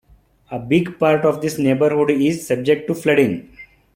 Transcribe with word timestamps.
A 0.49 0.57
big 0.57 0.97
part 0.97 1.25
of 1.25 1.43
this 1.43 1.59
neighborhood 1.59 2.09
is 2.09 2.47
subject 2.47 2.87
to 2.87 2.95
flooding. 2.95 3.55